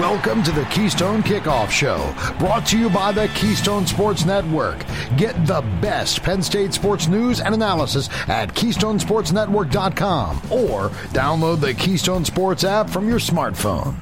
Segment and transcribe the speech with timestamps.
[0.00, 4.78] Welcome to the Keystone Kickoff Show, brought to you by the Keystone Sports Network.
[5.18, 12.24] Get the best Penn State sports news and analysis at KeystonesportsNetwork.com or download the Keystone
[12.24, 13.94] Sports app from your smartphone.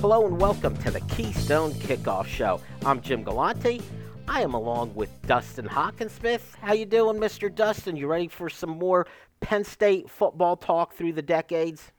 [0.00, 2.60] Hello and welcome to the Keystone Kickoff Show.
[2.84, 3.82] I'm Jim Galante.
[4.28, 6.54] I am along with Dustin Hockensmith.
[6.60, 7.52] How you doing, Mr.
[7.52, 7.96] Dustin?
[7.96, 9.08] You ready for some more
[9.40, 11.90] Penn State football talk through the decades?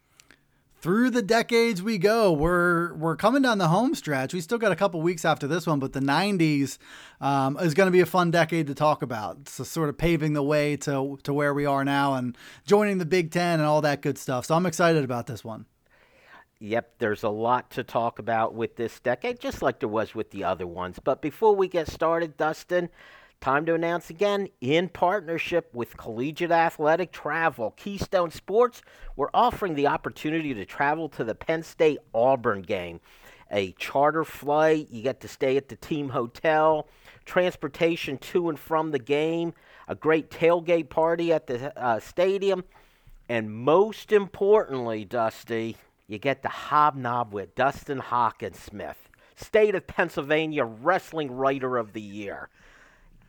[0.80, 2.32] Through the decades we go.
[2.32, 4.34] We're we're coming down the home stretch.
[4.34, 6.78] We still got a couple weeks after this one, but the '90s
[7.20, 9.50] um, is going to be a fun decade to talk about.
[9.50, 13.06] So sort of paving the way to to where we are now and joining the
[13.06, 14.46] Big Ten and all that good stuff.
[14.46, 15.66] So I'm excited about this one.
[16.60, 20.32] Yep, there's a lot to talk about with this decade, just like there was with
[20.32, 20.98] the other ones.
[21.04, 22.90] But before we get started, Dustin,
[23.40, 28.82] Time to announce again, in partnership with Collegiate Athletic Travel, Keystone Sports,
[29.16, 33.00] we're offering the opportunity to travel to the Penn State Auburn game.
[33.52, 36.88] A charter flight, you get to stay at the team hotel,
[37.26, 39.54] transportation to and from the game,
[39.88, 42.64] a great tailgate party at the uh, stadium,
[43.30, 48.96] and most importantly, Dusty, you get to hobnob with Dustin Hockensmith,
[49.36, 52.50] State of Pennsylvania Wrestling Writer of the Year.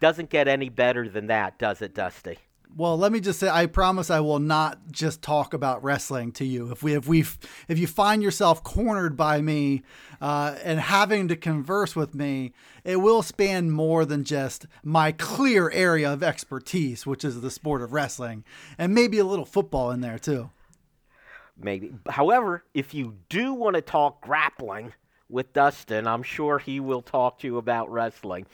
[0.00, 2.38] Doesn't get any better than that, does it, Dusty?
[2.76, 6.44] Well, let me just say, I promise I will not just talk about wrestling to
[6.44, 6.70] you.
[6.70, 7.24] If we, if we,
[7.66, 9.82] if you find yourself cornered by me
[10.20, 12.52] uh, and having to converse with me,
[12.84, 17.82] it will span more than just my clear area of expertise, which is the sport
[17.82, 18.44] of wrestling,
[18.76, 20.50] and maybe a little football in there too.
[21.60, 21.92] Maybe.
[22.08, 24.92] However, if you do want to talk grappling
[25.28, 28.46] with Dustin, I'm sure he will talk to you about wrestling.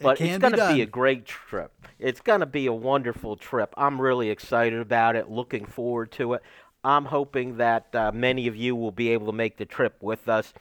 [0.00, 1.72] But it it's going to be, a great trip.
[1.98, 3.72] It's going to be a wonderful trip.
[3.76, 6.42] I'm really excited about it, looking forward to it.
[6.82, 10.26] I'm hoping that uh, many of you will be able to make the trip with
[10.28, 10.54] us.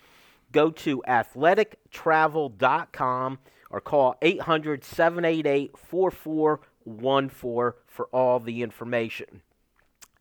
[0.51, 3.39] Go to athletictravel.com
[3.69, 9.41] or call 800 788 4414 for all the information.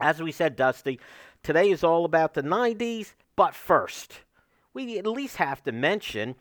[0.01, 1.01] As we said, Dusty,
[1.43, 4.21] today is all about the 90s, but first,
[4.73, 6.37] we at least have to mention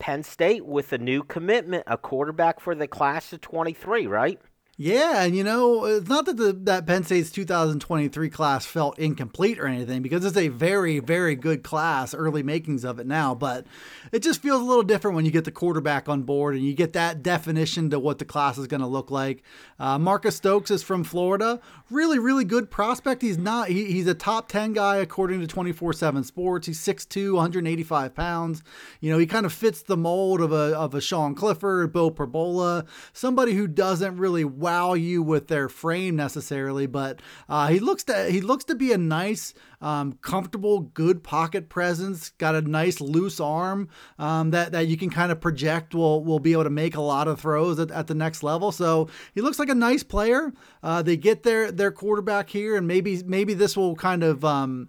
[0.00, 4.40] Penn State with a new commitment, a quarterback for the class of 23, right?
[4.82, 9.58] Yeah, and you know, it's not that the that Penn State's 2023 class felt incomplete
[9.58, 13.66] or anything because it's a very, very good class, early makings of it now, but
[14.10, 16.72] it just feels a little different when you get the quarterback on board and you
[16.72, 19.42] get that definition to what the class is going to look like.
[19.78, 23.20] Uh, Marcus Stokes is from Florida, really, really good prospect.
[23.20, 26.66] He's not he, he's a top 10 guy according to 24/7 Sports.
[26.66, 28.62] He's 6'2", 185 pounds.
[29.00, 32.10] You know, he kind of fits the mold of a of a Sean Clifford, Beau
[32.10, 38.04] Pribula, somebody who doesn't really wow you with their frame necessarily, but uh, he looks
[38.04, 42.30] to he looks to be a nice, um, comfortable, good pocket presence.
[42.38, 43.88] Got a nice loose arm
[44.18, 47.00] um, that that you can kind of project will will be able to make a
[47.00, 48.70] lot of throws at, at the next level.
[48.70, 50.52] So he looks like a nice player.
[50.82, 54.44] Uh, they get their their quarterback here, and maybe maybe this will kind of.
[54.44, 54.88] Um,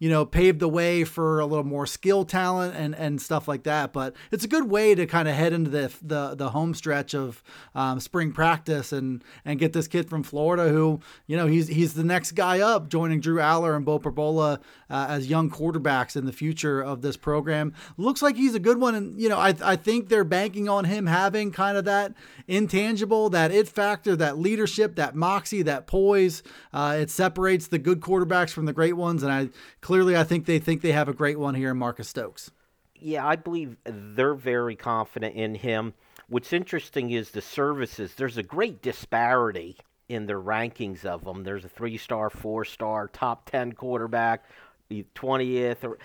[0.00, 3.64] you know, paved the way for a little more skill talent and, and stuff like
[3.64, 3.92] that.
[3.92, 7.14] But it's a good way to kind of head into the the, the home stretch
[7.14, 7.42] of
[7.74, 11.94] um, spring practice and and get this kid from Florida who, you know, he's he's
[11.94, 16.24] the next guy up, joining Drew Allar and Beau Pribula uh, as young quarterbacks in
[16.24, 17.74] the future of this program.
[17.98, 20.86] Looks like he's a good one, and you know, I I think they're banking on
[20.86, 22.14] him having kind of that
[22.48, 26.42] intangible, that it factor, that leadership, that moxie, that poise.
[26.72, 29.50] Uh, it separates the good quarterbacks from the great ones, and I
[29.90, 32.52] clearly, I think they think they have a great one here in Marcus Stokes.
[32.94, 35.94] Yeah, I believe they're very confident in him.
[36.28, 38.14] What's interesting is the services.
[38.14, 41.42] There's a great disparity in their rankings of them.
[41.42, 44.44] There's a three star, four star, top 10 quarterback,
[44.92, 45.82] 20th.
[45.82, 45.98] Or,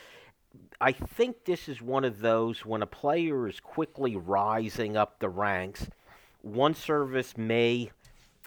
[0.81, 5.29] I think this is one of those when a player is quickly rising up the
[5.29, 5.87] ranks,
[6.41, 7.91] one service may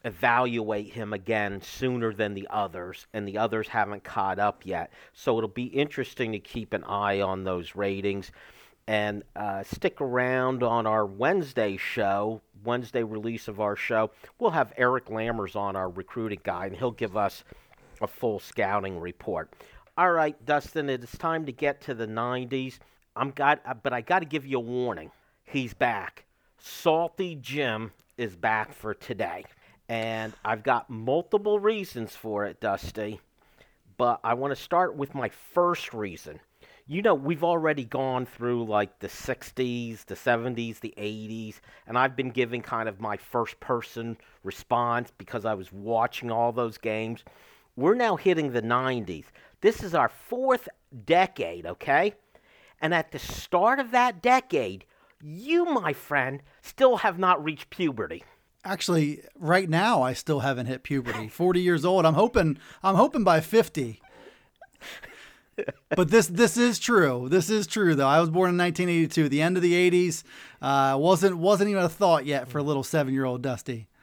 [0.04, 4.92] evaluate him again sooner than the others, and the others haven't caught up yet.
[5.12, 8.30] So it'll be interesting to keep an eye on those ratings.
[8.86, 14.10] And uh, stick around on our Wednesday show, Wednesday release of our show.
[14.38, 17.44] We'll have Eric Lammers on, our recruiting guy, and he'll give us
[18.00, 19.52] a full scouting report.
[19.98, 22.78] All right, Dustin, it is time to get to the 90s.
[23.14, 25.10] I'm got, but I got to give you a warning.
[25.44, 26.24] He's back.
[26.58, 29.44] Salty Jim is back for today.
[29.88, 33.20] And I've got multiple reasons for it, Dusty.
[33.96, 36.40] But I want to start with my first reason.
[36.86, 42.16] You know, we've already gone through like the 60s, the 70s, the 80s, and I've
[42.16, 47.24] been giving kind of my first person response because I was watching all those games.
[47.76, 49.26] We're now hitting the 90s.
[49.60, 50.68] This is our fourth
[51.04, 52.14] decade, okay?
[52.80, 54.84] And at the start of that decade,
[55.20, 58.24] you, my friend, still have not reached puberty.
[58.64, 61.28] Actually, right now I still haven't hit puberty.
[61.28, 62.04] 40 years old.
[62.04, 64.00] I'm hoping I'm hoping by 50.
[65.90, 67.28] but this this is true.
[67.28, 68.06] This is true though.
[68.06, 70.22] I was born in 1982, the end of the 80s.
[70.60, 73.88] Uh, wasn't wasn't even a thought yet for a little 7-year-old Dusty.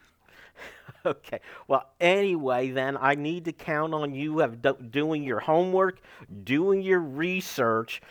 [1.04, 1.38] Okay.
[1.68, 6.00] Well, anyway, then I need to count on you of do- doing your homework,
[6.42, 8.02] doing your research.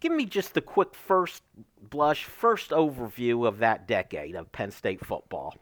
[0.00, 1.42] Give me just the quick first
[1.90, 5.56] blush, first overview of that decade of Penn State football.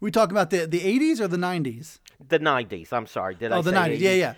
[0.00, 2.00] We talking about the the 80s or the 90s?
[2.28, 2.92] The 90s.
[2.92, 3.34] I'm sorry.
[3.34, 3.96] Did oh, I Oh, the 90s.
[3.96, 4.00] 80s?
[4.00, 4.34] Yeah, yeah.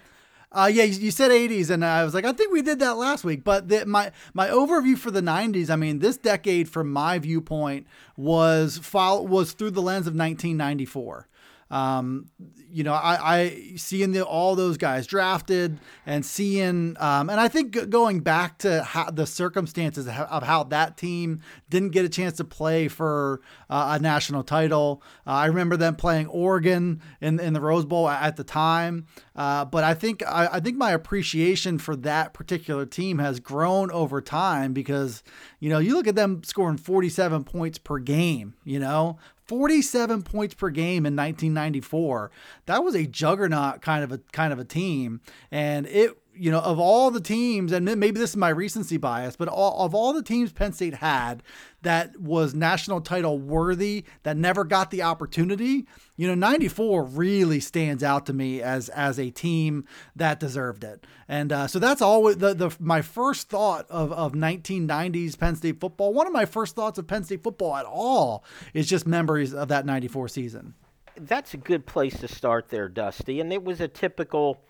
[0.50, 3.22] Uh, yeah, you said 80s, and I was like, I think we did that last
[3.22, 3.44] week.
[3.44, 7.86] But the, my my overview for the 90s, I mean, this decade, from my viewpoint,
[8.16, 11.27] was follow, was through the lens of 1994.
[11.70, 12.26] Um,
[12.70, 17.48] you know, I, I seeing the, all those guys drafted and seeing, um, and I
[17.48, 22.36] think going back to how the circumstances of how that team didn't get a chance
[22.38, 25.02] to play for uh, a national title.
[25.26, 29.06] Uh, I remember them playing Oregon in in the Rose Bowl at the time.
[29.36, 33.90] Uh, but I think I, I think my appreciation for that particular team has grown
[33.90, 35.22] over time because
[35.60, 38.54] you know you look at them scoring 47 points per game.
[38.64, 39.18] You know,
[39.48, 42.30] 47 points per game in 1994.
[42.66, 46.60] That was a juggernaut kind of a kind of a team, and it you know
[46.60, 50.12] of all the teams, and maybe this is my recency bias, but all, of all
[50.12, 51.42] the teams Penn State had
[51.82, 55.86] that was national title worthy that never got the opportunity,
[56.16, 59.84] you know, 94 really stands out to me as as a team
[60.16, 61.06] that deserved it.
[61.28, 65.80] And uh, so that's always the, the my first thought of, of 1990s Penn State
[65.80, 66.12] football.
[66.12, 68.44] One of my first thoughts of Penn State football at all
[68.74, 70.74] is just memories of that 94 season.
[71.16, 73.40] That's a good place to start there, Dusty.
[73.40, 74.60] And it was a typical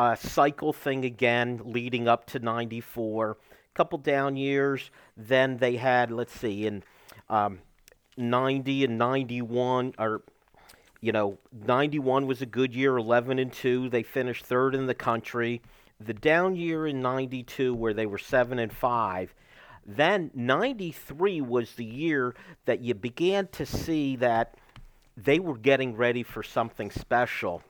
[0.00, 3.36] uh, cycle thing again, leading up to 94
[3.74, 4.90] couple down years.
[5.14, 6.82] Then they had, let's see, in
[7.28, 7.58] um,
[8.16, 10.22] 90 and 91, or
[11.02, 13.90] you know, 91 was a good year, 11 and 2.
[13.90, 15.60] They finished third in the country.
[16.00, 19.34] The down year in 92, where they were 7 and 5.
[19.84, 24.54] Then 93 was the year that you began to see that
[25.14, 27.62] they were getting ready for something special.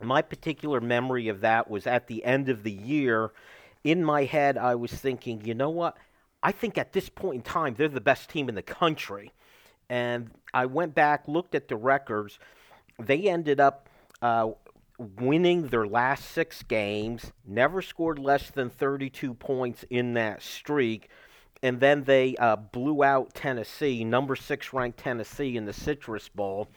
[0.00, 3.32] My particular memory of that was at the end of the year
[3.84, 5.96] in my head, I was thinking, you know what?
[6.42, 9.32] I think at this point in time, they're the best team in the country.
[9.88, 12.38] And I went back, looked at the records.
[12.98, 13.88] They ended up
[14.20, 14.50] uh,
[14.98, 21.08] winning their last six games, never scored less than 32 points in that streak.
[21.62, 26.68] And then they uh, blew out Tennessee, number six ranked Tennessee in the Citrus Bowl.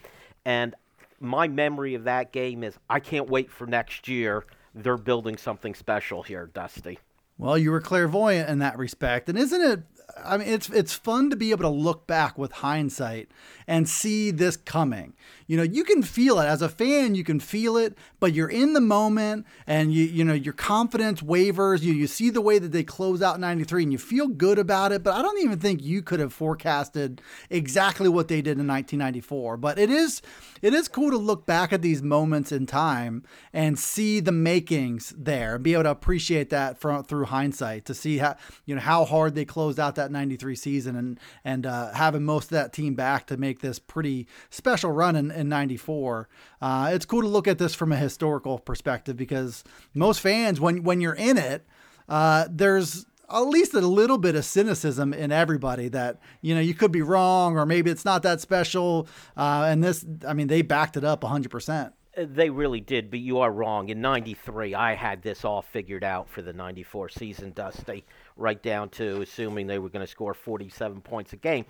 [0.45, 0.74] And
[1.21, 5.75] my memory of that game is I can't wait for next year they're building something
[5.75, 7.00] special here, Dusty.
[7.38, 9.29] Well, you were clairvoyant in that respect.
[9.29, 9.81] And isn't it
[10.23, 13.29] I mean, it's it's fun to be able to look back with hindsight
[13.67, 15.13] and see this coming.
[15.47, 17.13] You know, you can feel it as a fan.
[17.13, 21.21] You can feel it, but you're in the moment, and you you know your confidence
[21.21, 21.85] wavers.
[21.85, 24.91] You you see the way that they close out '93, and you feel good about
[24.91, 25.03] it.
[25.03, 29.57] But I don't even think you could have forecasted exactly what they did in 1994.
[29.57, 30.21] But it is
[30.61, 33.23] it is cool to look back at these moments in time
[33.53, 37.93] and see the makings there, and be able to appreciate that from through hindsight to
[37.93, 41.91] see how you know how hard they closed out that 93 season and and uh,
[41.93, 46.29] having most of that team back to make this pretty special run in, in 94.
[46.62, 50.84] Uh, it's cool to look at this from a historical perspective because most fans, when
[50.84, 51.67] when you're in it,
[52.08, 56.74] uh, there's at least a little bit of cynicism in everybody that you know you
[56.74, 59.08] could be wrong or maybe it's not that special.
[59.36, 61.93] Uh, and this, I mean, they backed it up 100 percent.
[62.17, 63.89] Uh, they really did, but you are wrong.
[63.89, 68.89] In '93, I had this all figured out for the '94 season, Dusty, right down
[68.89, 71.65] to assuming they were going to score 47 points a game.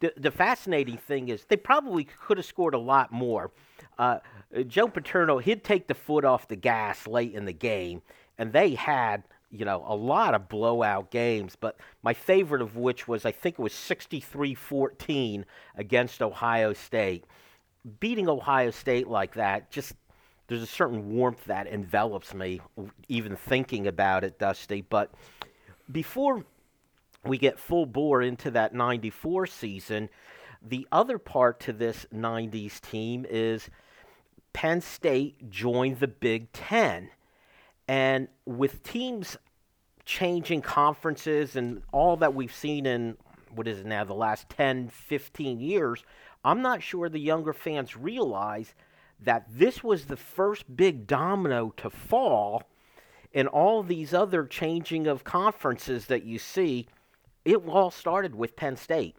[0.00, 3.50] The, the fascinating thing is they probably could have scored a lot more.
[3.98, 4.18] Uh,
[4.66, 8.02] Joe Paterno, he'd take the foot off the gas late in the game,
[8.38, 13.06] and they had you know, a lot of blowout games, but my favorite of which
[13.06, 15.44] was I think it was 63-14
[15.76, 17.24] against Ohio State
[18.00, 19.94] beating Ohio State like that, just
[20.48, 22.60] there's a certain warmth that envelops me,
[23.08, 24.82] even thinking about it, Dusty.
[24.82, 25.12] But
[25.90, 26.44] before
[27.24, 30.08] we get full bore into that 94 season,
[30.62, 33.68] the other part to this 90s team is
[34.52, 37.10] Penn State joined the Big Ten.
[37.88, 39.36] And with teams
[40.04, 43.16] changing conferences and all that we've seen in,
[43.54, 46.04] what is it now, the last 10, 15 years,
[46.44, 48.74] I'm not sure the younger fans realize
[49.20, 52.62] that this was the first big domino to fall
[53.36, 56.86] and all these other changing of conferences that you see,
[57.44, 59.14] it all started with Penn State.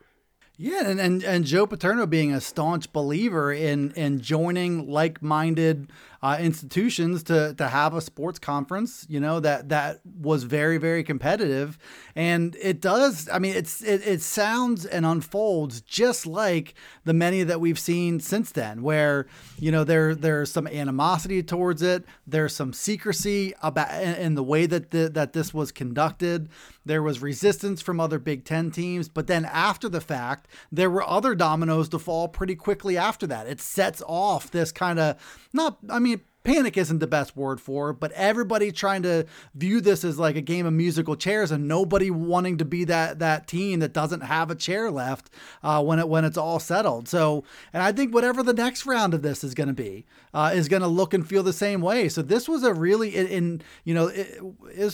[0.60, 5.92] Yeah, and, and, and Joe Paterno being a staunch believer in in joining like minded
[6.24, 11.04] uh, institutions to to have a sports conference, you know that that was very very
[11.04, 11.78] competitive,
[12.16, 13.30] and it does.
[13.30, 16.74] I mean, it's it, it sounds and unfolds just like
[17.04, 19.28] the many that we've seen since then, where
[19.60, 24.44] you know there there's some animosity towards it, there's some secrecy about in, in the
[24.44, 26.50] way that the, that this was conducted.
[26.84, 31.08] There was resistance from other Big Ten teams, but then after the fact, there were
[31.08, 33.48] other dominoes to fall pretty quickly after that.
[33.48, 35.16] It sets off this kind of
[35.54, 35.77] not.
[35.89, 40.18] I mean panic isn't the best word for but everybody trying to view this as
[40.18, 43.94] like a game of musical chairs and nobody wanting to be that that team that
[43.94, 45.30] doesn't have a chair left
[45.63, 47.08] uh, when it when it's all settled.
[47.08, 50.51] So, and I think whatever the next round of this is going to be uh,
[50.54, 52.10] is going to look and feel the same way.
[52.10, 54.42] So this was a really in, in you know it,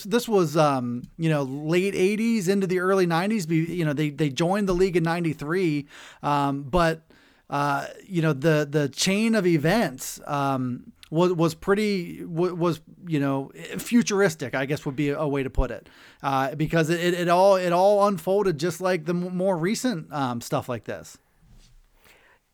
[0.05, 3.49] this was um, you know late '80s into the early '90s.
[3.49, 5.87] You know they they joined the league in '93,
[6.21, 7.03] um, but.
[7.49, 13.51] Uh, you know the the chain of events um, was was pretty was you know
[13.77, 14.55] futuristic.
[14.55, 15.87] I guess would be a way to put it,
[16.23, 20.67] uh, because it, it all it all unfolded just like the more recent um, stuff
[20.67, 21.19] like this.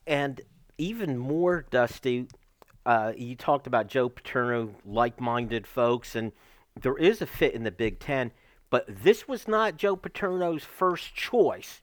[0.05, 0.41] And
[0.77, 2.27] even more, Dusty,
[2.85, 6.33] uh, you talked about Joe Paterno, like-minded folks, and
[6.81, 8.31] there is a fit in the Big Ten.
[8.69, 11.81] But this was not Joe Paterno's first choice.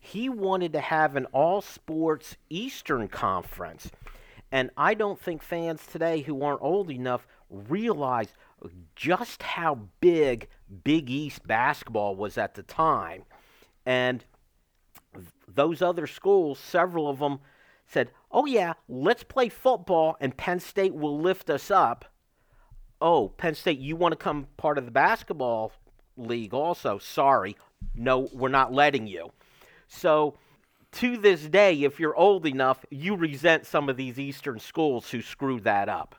[0.00, 3.90] He wanted to have an all sports Eastern Conference.
[4.56, 8.32] And I don't think fans today who aren't old enough realize
[8.94, 10.48] just how big
[10.82, 13.24] Big East basketball was at the time.
[13.84, 14.24] And
[15.46, 17.40] those other schools, several of them
[17.86, 22.06] said, Oh, yeah, let's play football and Penn State will lift us up.
[22.98, 25.70] Oh, Penn State, you want to come part of the basketball
[26.16, 26.96] league also?
[26.96, 27.58] Sorry.
[27.94, 29.32] No, we're not letting you.
[29.86, 30.38] So
[30.92, 35.22] to this day, if you're old enough, you resent some of these Eastern schools who
[35.22, 36.16] screwed that up.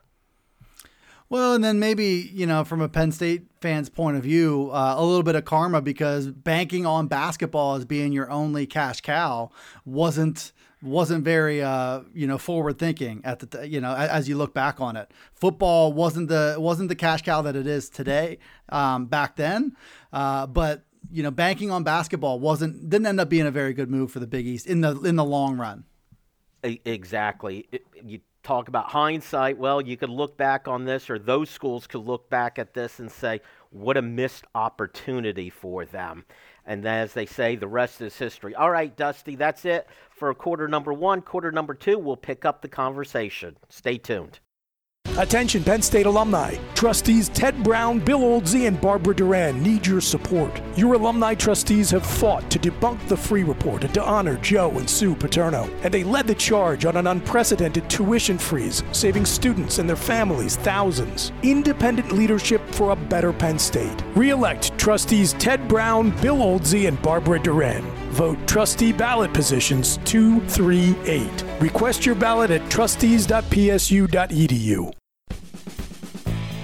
[1.30, 4.94] Well, and then maybe, you know, from a Penn State fan's point of view, uh,
[4.96, 9.50] a little bit of karma because banking on basketball as being your only cash cow
[9.84, 14.54] wasn't wasn't very uh, you know forward thinking at the you know as you look
[14.54, 15.10] back on it.
[15.34, 19.76] Football wasn't the wasn't the cash cow that it is today um, back then,
[20.12, 23.90] uh, but you know, banking on basketball wasn't didn't end up being a very good
[23.90, 25.84] move for the Big East in the in the long run.
[26.62, 27.68] Exactly.
[28.04, 29.58] You talk about hindsight.
[29.58, 32.98] Well, you could look back on this, or those schools could look back at this
[32.98, 36.24] and say, "What a missed opportunity for them."
[36.64, 38.54] And as they say, the rest is history.
[38.54, 41.22] All right, Dusty, that's it for quarter number one.
[41.22, 43.56] Quarter number two, we'll pick up the conversation.
[43.68, 44.40] Stay tuned.
[45.16, 46.54] Attention Penn State alumni.
[46.74, 50.62] Trustees Ted Brown, Bill Oldsey, and Barbara Doran need your support.
[50.76, 54.88] Your alumni trustees have fought to debunk the Freeh report and to honor Joe and
[54.88, 55.68] Sue Paterno.
[55.82, 60.56] And they led the charge on an unprecedented tuition freeze, saving students and their families
[60.56, 61.32] thousands.
[61.42, 64.04] Independent leadership for a better Penn State.
[64.14, 67.82] Re-elect trustees Ted Brown, Bill Oldsey, and Barbara Doran.
[68.10, 71.44] Vote trustee ballot positions 238.
[71.60, 74.97] Request your ballot at trustees.psu.edu.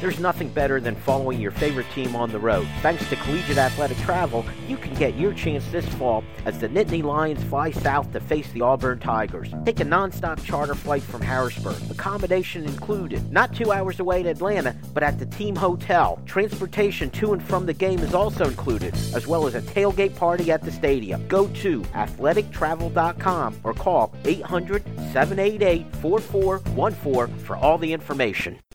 [0.04, 2.68] There's nothing better than following your favorite team on the road.
[2.82, 7.02] Thanks to Collegiate Athletic Travel, you can get your chance this fall as the Nittany
[7.02, 9.50] Lions fly south to face the Auburn Tigers.
[9.64, 13.32] Take a nonstop charter flight from Harrisburg, accommodation included.
[13.32, 16.20] Not two hours away in Atlanta, but at the team hotel.
[16.26, 20.52] Transportation to and from the game is also included, as well as a tailgate party
[20.52, 21.26] at the stadium.
[21.28, 24.84] Go to athletictravel.com or call 800
[25.14, 28.58] 788 4414 for all the information.